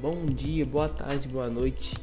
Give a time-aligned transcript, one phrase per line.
[0.00, 1.96] Bom dia, boa tarde, boa noite,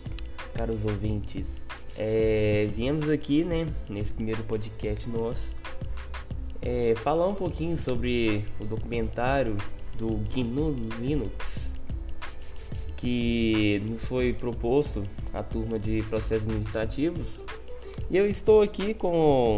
[0.56, 1.64] caros ouvintes.
[1.96, 5.54] É, viemos aqui, né, nesse primeiro podcast nosso,
[6.60, 9.56] é, falar um pouquinho sobre o documentário
[9.96, 11.72] do GNU Linux,
[12.98, 17.44] que foi proposto à turma de processos administrativos.
[18.10, 19.58] E eu estou aqui com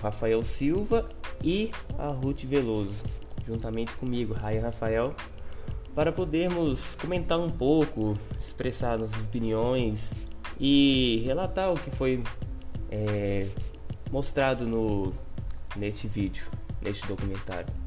[0.00, 1.08] Rafael Silva
[1.42, 3.02] e a Ruth Veloso,
[3.44, 5.12] juntamente comigo, Raia Rafael
[5.94, 10.12] para podermos comentar um pouco, expressar nossas opiniões
[10.58, 12.22] e relatar o que foi
[12.90, 13.46] é,
[14.10, 15.12] mostrado no,
[15.76, 16.46] neste vídeo,
[16.82, 17.83] neste documentário.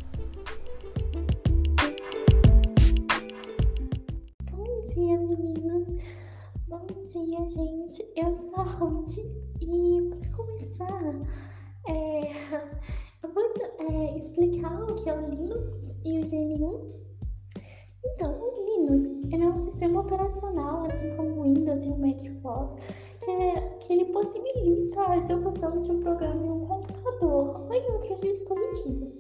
[18.14, 22.82] Então, o Linux é um sistema operacional, assim como o Windows e o Mac OS,
[23.22, 27.92] que, é, que ele possibilita a execução de um programa em um computador ou em
[27.92, 29.14] outros dispositivos.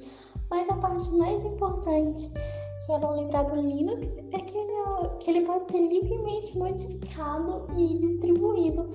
[0.50, 2.32] Mas a parte mais importante
[2.86, 6.58] que é bom lembrar do Linux é que ele, é, que ele pode ser livremente
[6.58, 8.90] modificado e distribuído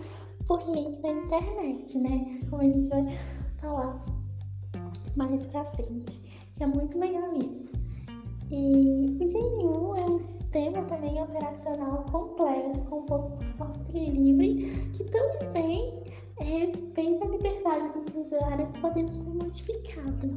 [0.47, 2.41] por link na internet, né?
[2.49, 3.19] Como a gente vai
[3.61, 4.03] falar
[5.15, 6.23] mais pra frente,
[6.55, 7.71] que é muito legal isso.
[8.51, 9.27] E o
[10.53, 16.05] Sistema também operacional completo, composto por software livre, que também
[16.39, 20.37] respeita a liberdade dos usuários podendo ser modificado.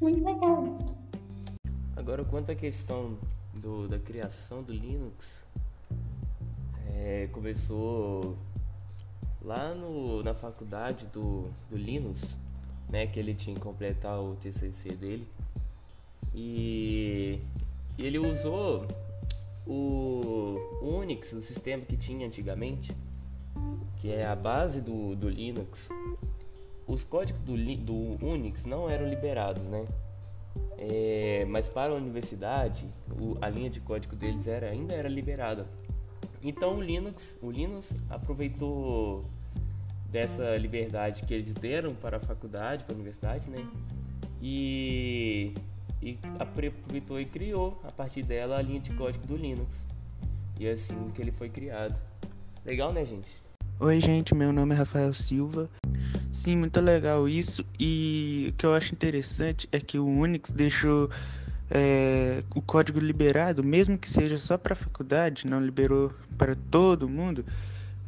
[0.00, 0.94] Muito legal isso.
[1.96, 3.18] Agora, quanto à questão
[3.52, 5.42] do, da criação do Linux,
[6.94, 8.36] é, começou
[9.42, 12.38] lá no, na faculdade do, do Linux,
[12.88, 15.26] né, que ele tinha que completar o TCC dele.
[16.32, 17.40] E,
[17.98, 18.86] e ele usou
[19.68, 22.96] o Unix, o sistema que tinha antigamente,
[23.98, 25.88] que é a base do, do Linux.
[26.86, 29.86] Os códigos do, do Unix não eram liberados, né?
[30.78, 32.86] É, mas para a universidade,
[33.20, 35.66] o, a linha de código deles era, ainda era liberada.
[36.42, 39.24] Então o Linux, o Linux aproveitou
[40.10, 43.68] dessa liberdade que eles deram para a faculdade, para a universidade, né?
[44.40, 45.52] E
[46.02, 49.74] e aproveitou e criou a partir dela a linha de código do Linux.
[50.58, 51.96] E é assim que ele foi criado.
[52.64, 53.28] Legal, né, gente?
[53.80, 55.70] Oi, gente, meu nome é Rafael Silva.
[56.32, 57.64] Sim, muito legal isso.
[57.78, 61.08] E o que eu acho interessante é que o Unix deixou
[61.70, 67.08] é, o código liberado, mesmo que seja só para a faculdade, não liberou para todo
[67.08, 67.44] mundo.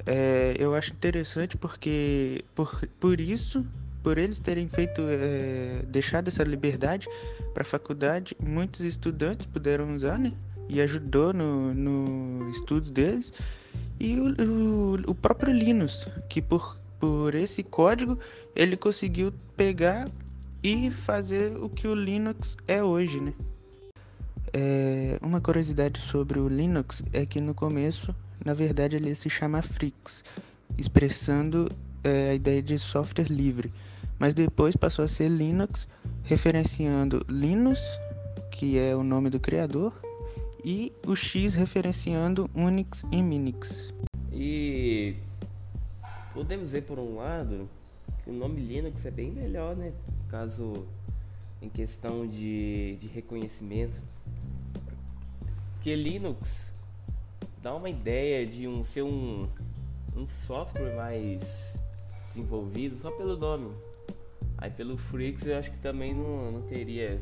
[0.06, 3.66] É, eu acho interessante porque por, por isso
[4.02, 7.08] por eles terem feito é, deixado essa liberdade
[7.52, 10.32] para a faculdade, muitos estudantes puderam usar, né?
[10.68, 13.32] E ajudou no, no estudos deles.
[13.98, 18.18] E o, o, o próprio Linus, que por, por esse código
[18.54, 20.08] ele conseguiu pegar
[20.62, 23.32] e fazer o que o Linux é hoje, né?
[24.52, 29.62] É, uma curiosidade sobre o Linux é que no começo, na verdade, ele se chama
[29.62, 30.24] Frix,
[30.76, 31.70] expressando
[32.04, 33.72] é, a ideia de software livre
[34.20, 35.88] mas depois passou a ser Linux,
[36.22, 37.80] referenciando Linus,
[38.50, 39.98] que é o nome do criador,
[40.62, 43.94] e o X referenciando Unix e Minix.
[44.30, 45.16] E
[46.34, 47.66] podemos dizer por um lado
[48.22, 49.90] que o nome Linux é bem melhor, né?
[50.28, 50.86] Caso
[51.62, 53.98] em questão de, de reconhecimento.
[55.72, 56.70] Porque Linux
[57.62, 59.48] dá uma ideia de um ser um,
[60.14, 61.79] um software mais
[62.30, 63.70] desenvolvido só pelo nome.
[64.58, 67.20] Aí pelo Freaks eu acho que também não, não teria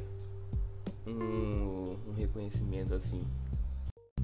[1.07, 3.23] um, um reconhecimento assim.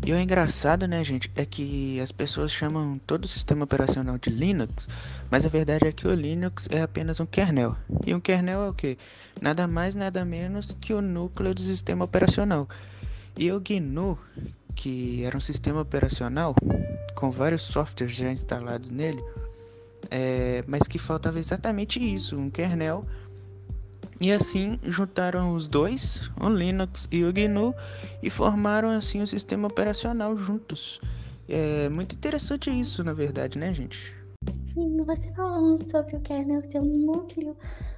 [0.07, 4.29] E o engraçado, né, gente, é que as pessoas chamam todo o sistema operacional de
[4.29, 4.87] Linux,
[5.31, 7.75] mas a verdade é que o Linux é apenas um kernel.
[8.07, 8.99] E um kernel é o que?
[9.41, 12.69] Nada mais, nada menos que o núcleo do sistema operacional.
[13.39, 14.19] E o GNU,
[14.75, 16.55] que era um sistema operacional
[17.15, 19.23] com vários softwares já instalados nele,
[20.11, 23.05] é, mas que faltava exatamente isso, um kernel.
[24.21, 27.75] E assim juntaram os dois, o Linux e o GNU,
[28.23, 31.01] e formaram assim o sistema operacional juntos.
[31.49, 34.15] É muito interessante isso, na verdade, né, gente?
[34.73, 37.57] Sim, você falando sobre o kernel ser um núcleo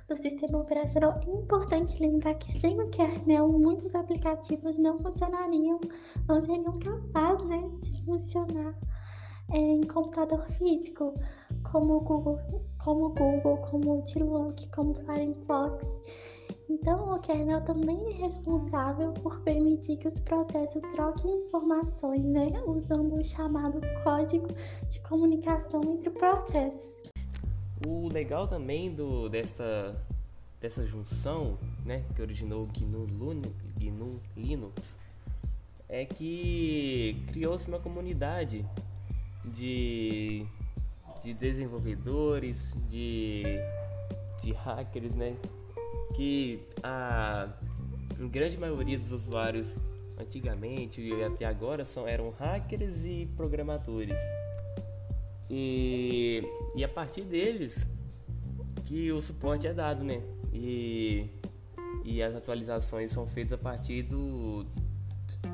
[0.08, 5.81] do sistema operacional, é importante lembrar que sem o kernel muitos aplicativos não funcionariam,
[6.29, 8.75] não seriam capazes né, de funcionar
[9.53, 11.14] é, em computador físico
[11.76, 12.40] como o Google,
[12.78, 16.00] como Google, como Outlook, como Firefox.
[16.70, 23.17] Então, o kernel também é responsável por permitir que os processos troquem informações, né, usando
[23.17, 24.46] o chamado código
[24.88, 27.02] de comunicação entre processos.
[27.87, 29.94] O legal também do, dessa,
[30.58, 33.06] dessa junção, né, que originou o GNU,
[33.76, 34.96] GNU Linux,
[35.90, 38.64] é que criou-se uma comunidade
[39.44, 40.46] de,
[41.26, 43.43] de desenvolvedores, de,
[44.40, 45.34] de hackers, né,
[46.14, 47.49] que a
[48.31, 49.76] grande maioria dos usuários
[50.17, 54.20] antigamente e até agora são, eram hackers e programadores.
[55.50, 56.44] E,
[56.76, 57.84] e a partir deles
[58.84, 60.22] que o suporte é dado, né?
[60.52, 61.29] E,
[62.05, 64.64] e as atualizações são feitas a partir do,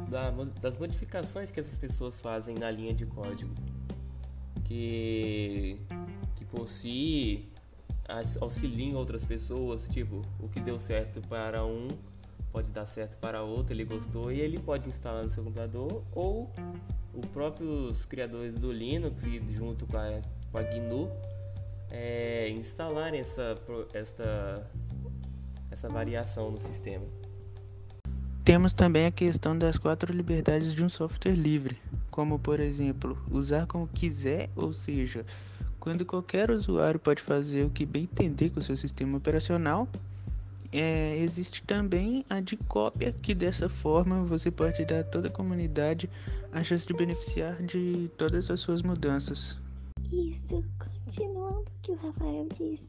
[0.08, 0.30] da,
[0.60, 3.52] das modificações que essas pessoas fazem na linha de código.
[4.72, 5.78] Que,
[6.34, 7.50] que por si
[8.40, 11.88] auxiliam outras pessoas, tipo, o que deu certo para um
[12.50, 16.50] pode dar certo para outro, ele gostou e ele pode instalar no seu computador ou
[17.12, 20.18] os próprios criadores do Linux junto com a,
[20.50, 21.10] com a GNU
[21.90, 23.54] é, instalarem essa,
[23.92, 24.70] essa,
[25.70, 27.04] essa variação no sistema.
[28.44, 31.78] Temos também a questão das quatro liberdades de um software livre,
[32.10, 35.24] como por exemplo, usar como quiser, ou seja,
[35.78, 39.86] quando qualquer usuário pode fazer o que bem entender com o seu sistema operacional.
[40.72, 45.30] É, existe também a de cópia, que dessa forma você pode dar a toda a
[45.30, 46.10] comunidade
[46.50, 49.56] a chance de beneficiar de todas as suas mudanças.
[50.10, 52.88] Isso, continuando o que o Rafael disse,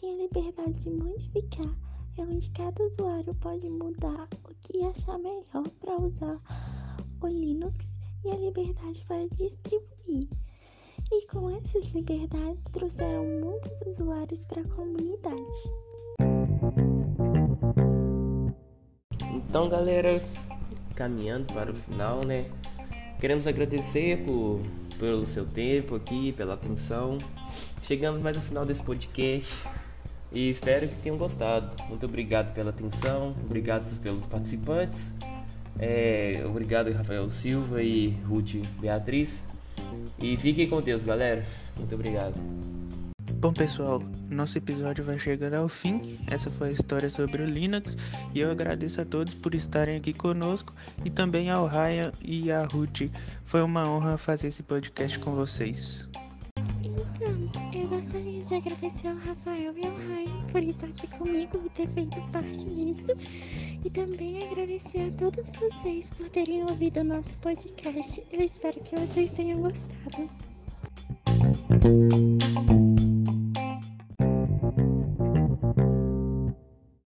[0.00, 1.74] tem a liberdade de modificar,
[2.22, 6.40] onde cada usuário pode mudar o que achar melhor para usar
[7.20, 7.92] o Linux
[8.24, 10.28] e a liberdade para distribuir.
[11.10, 15.40] E com essas liberdades trouxeram muitos usuários para a comunidade.
[19.34, 20.22] Então, galera,
[20.94, 22.44] caminhando para o final, né?
[23.18, 24.60] Queremos agradecer por,
[24.98, 27.18] pelo seu tempo aqui, pela atenção.
[27.82, 29.68] Chegamos mais no final desse podcast
[30.32, 31.74] e espero que tenham gostado.
[31.88, 35.12] Muito obrigado pela atenção, obrigado pelos participantes.
[35.78, 39.46] É, obrigado, Rafael Silva e Ruth Beatriz.
[40.18, 41.44] E fiquem com Deus, galera.
[41.76, 42.38] Muito obrigado.
[43.40, 46.18] Bom, pessoal, nosso episódio vai chegando ao fim.
[46.26, 47.96] Essa foi a história sobre o Linux
[48.34, 50.74] e eu agradeço a todos por estarem aqui conosco
[51.06, 53.10] e também ao Ryan e à Ruth.
[53.42, 56.06] Foi uma honra fazer esse podcast com vocês.
[56.84, 59.16] Então, eu gostaria de agradecer ao
[60.60, 63.16] por estar aqui comigo e ter feito parte disso.
[63.82, 68.22] E também agradecer a todos vocês por terem ouvido o nosso podcast.
[68.30, 70.28] Eu espero que vocês tenham gostado.